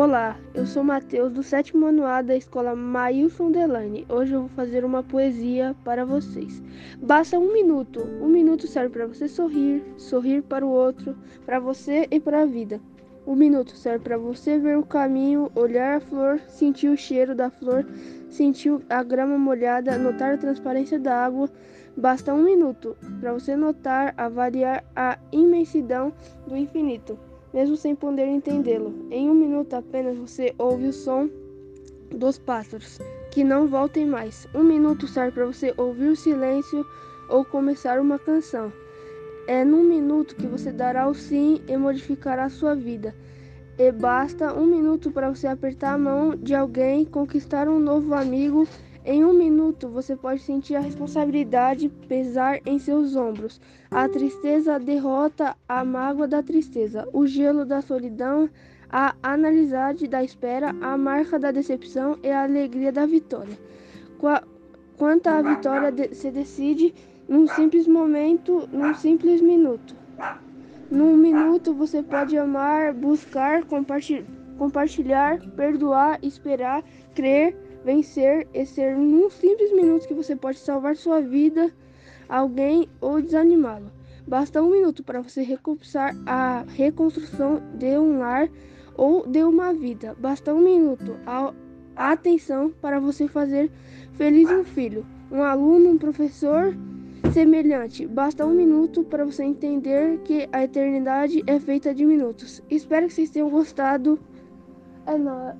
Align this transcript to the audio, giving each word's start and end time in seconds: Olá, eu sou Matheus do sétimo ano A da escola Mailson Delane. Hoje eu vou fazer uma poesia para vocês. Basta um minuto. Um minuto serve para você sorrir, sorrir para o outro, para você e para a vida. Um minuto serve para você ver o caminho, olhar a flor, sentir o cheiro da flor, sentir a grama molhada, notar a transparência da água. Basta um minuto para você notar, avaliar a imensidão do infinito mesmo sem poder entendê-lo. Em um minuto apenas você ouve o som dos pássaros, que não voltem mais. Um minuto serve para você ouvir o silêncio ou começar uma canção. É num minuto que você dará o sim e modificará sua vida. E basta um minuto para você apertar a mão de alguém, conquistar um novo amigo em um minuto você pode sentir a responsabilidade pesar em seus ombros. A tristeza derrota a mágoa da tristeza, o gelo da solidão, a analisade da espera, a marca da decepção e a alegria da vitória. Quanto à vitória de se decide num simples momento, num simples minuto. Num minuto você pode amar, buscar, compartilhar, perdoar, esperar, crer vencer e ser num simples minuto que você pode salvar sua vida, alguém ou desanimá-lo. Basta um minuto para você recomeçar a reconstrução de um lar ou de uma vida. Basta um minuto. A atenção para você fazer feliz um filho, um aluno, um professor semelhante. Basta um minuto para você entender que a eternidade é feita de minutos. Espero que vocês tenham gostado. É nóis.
Olá, 0.00 0.38
eu 0.54 0.64
sou 0.64 0.84
Matheus 0.84 1.32
do 1.32 1.42
sétimo 1.42 1.86
ano 1.86 2.06
A 2.06 2.22
da 2.22 2.36
escola 2.36 2.76
Mailson 2.76 3.50
Delane. 3.50 4.06
Hoje 4.08 4.32
eu 4.32 4.42
vou 4.42 4.48
fazer 4.50 4.84
uma 4.84 5.02
poesia 5.02 5.74
para 5.82 6.04
vocês. 6.04 6.62
Basta 7.02 7.36
um 7.36 7.52
minuto. 7.52 8.04
Um 8.22 8.28
minuto 8.28 8.68
serve 8.68 8.90
para 8.90 9.08
você 9.08 9.26
sorrir, 9.26 9.82
sorrir 9.96 10.42
para 10.42 10.64
o 10.64 10.70
outro, 10.70 11.18
para 11.44 11.58
você 11.58 12.06
e 12.12 12.20
para 12.20 12.42
a 12.42 12.46
vida. 12.46 12.80
Um 13.26 13.34
minuto 13.34 13.76
serve 13.76 14.04
para 14.04 14.16
você 14.16 14.56
ver 14.56 14.78
o 14.78 14.86
caminho, 14.86 15.50
olhar 15.56 15.96
a 15.96 16.00
flor, 16.00 16.38
sentir 16.46 16.90
o 16.90 16.96
cheiro 16.96 17.34
da 17.34 17.50
flor, 17.50 17.84
sentir 18.30 18.78
a 18.88 19.02
grama 19.02 19.36
molhada, 19.36 19.98
notar 19.98 20.34
a 20.34 20.38
transparência 20.38 21.00
da 21.00 21.24
água. 21.24 21.50
Basta 21.96 22.32
um 22.32 22.44
minuto 22.44 22.96
para 23.18 23.32
você 23.32 23.56
notar, 23.56 24.14
avaliar 24.16 24.84
a 24.94 25.18
imensidão 25.32 26.12
do 26.46 26.56
infinito 26.56 27.18
mesmo 27.58 27.76
sem 27.76 27.92
poder 27.92 28.28
entendê-lo. 28.28 28.94
Em 29.10 29.28
um 29.28 29.34
minuto 29.34 29.74
apenas 29.74 30.16
você 30.16 30.54
ouve 30.56 30.86
o 30.86 30.92
som 30.92 31.28
dos 32.08 32.38
pássaros, 32.38 33.00
que 33.32 33.42
não 33.42 33.66
voltem 33.66 34.06
mais. 34.06 34.46
Um 34.54 34.62
minuto 34.62 35.08
serve 35.08 35.32
para 35.32 35.46
você 35.46 35.74
ouvir 35.76 36.06
o 36.06 36.14
silêncio 36.14 36.86
ou 37.28 37.44
começar 37.44 38.00
uma 38.00 38.16
canção. 38.16 38.72
É 39.48 39.64
num 39.64 39.82
minuto 39.82 40.36
que 40.36 40.46
você 40.46 40.70
dará 40.70 41.08
o 41.08 41.14
sim 41.14 41.60
e 41.66 41.76
modificará 41.76 42.48
sua 42.48 42.76
vida. 42.76 43.12
E 43.76 43.90
basta 43.90 44.54
um 44.54 44.64
minuto 44.64 45.10
para 45.10 45.28
você 45.28 45.48
apertar 45.48 45.94
a 45.94 45.98
mão 45.98 46.36
de 46.36 46.54
alguém, 46.54 47.04
conquistar 47.04 47.68
um 47.68 47.80
novo 47.80 48.14
amigo 48.14 48.68
em 49.08 49.24
um 49.24 49.32
minuto 49.32 49.88
você 49.88 50.14
pode 50.14 50.42
sentir 50.42 50.76
a 50.76 50.80
responsabilidade 50.80 51.88
pesar 51.88 52.60
em 52.66 52.78
seus 52.78 53.16
ombros. 53.16 53.58
A 53.90 54.06
tristeza 54.06 54.78
derrota 54.78 55.56
a 55.66 55.82
mágoa 55.82 56.28
da 56.28 56.42
tristeza, 56.42 57.08
o 57.10 57.26
gelo 57.26 57.64
da 57.64 57.80
solidão, 57.80 58.50
a 58.90 59.14
analisade 59.22 60.06
da 60.06 60.22
espera, 60.22 60.76
a 60.82 60.98
marca 60.98 61.38
da 61.38 61.50
decepção 61.50 62.18
e 62.22 62.28
a 62.30 62.42
alegria 62.42 62.92
da 62.92 63.06
vitória. 63.06 63.58
Quanto 64.98 65.26
à 65.28 65.40
vitória 65.40 65.90
de 65.90 66.14
se 66.14 66.30
decide 66.30 66.94
num 67.26 67.46
simples 67.46 67.88
momento, 67.88 68.68
num 68.70 68.92
simples 68.92 69.40
minuto. 69.40 69.96
Num 70.90 71.16
minuto 71.16 71.72
você 71.72 72.02
pode 72.02 72.36
amar, 72.36 72.92
buscar, 72.92 73.64
compartilhar, 74.58 75.40
perdoar, 75.56 76.18
esperar, 76.22 76.84
crer 77.14 77.56
vencer 77.88 78.46
e 78.52 78.66
ser 78.66 78.94
num 78.94 79.30
simples 79.30 79.72
minuto 79.72 80.06
que 80.06 80.12
você 80.12 80.36
pode 80.36 80.58
salvar 80.58 80.94
sua 80.94 81.22
vida, 81.22 81.72
alguém 82.28 82.86
ou 83.00 83.22
desanimá-lo. 83.22 83.90
Basta 84.26 84.62
um 84.62 84.70
minuto 84.70 85.02
para 85.02 85.22
você 85.22 85.40
recomeçar 85.40 86.14
a 86.26 86.66
reconstrução 86.76 87.62
de 87.78 87.96
um 87.96 88.18
lar 88.18 88.46
ou 88.94 89.26
de 89.26 89.42
uma 89.42 89.72
vida. 89.72 90.14
Basta 90.18 90.52
um 90.52 90.60
minuto. 90.60 91.16
A 91.24 91.54
atenção 91.96 92.70
para 92.82 93.00
você 93.00 93.26
fazer 93.26 93.70
feliz 94.18 94.50
um 94.50 94.64
filho, 94.64 95.06
um 95.32 95.42
aluno, 95.42 95.92
um 95.92 95.96
professor 95.96 96.76
semelhante. 97.32 98.06
Basta 98.06 98.44
um 98.44 98.52
minuto 98.52 99.02
para 99.02 99.24
você 99.24 99.44
entender 99.44 100.18
que 100.24 100.46
a 100.52 100.62
eternidade 100.62 101.42
é 101.46 101.58
feita 101.58 101.94
de 101.94 102.04
minutos. 102.04 102.62
Espero 102.68 103.06
que 103.06 103.14
vocês 103.14 103.30
tenham 103.30 103.48
gostado. 103.48 104.18
É 105.06 105.16
nóis. 105.16 105.56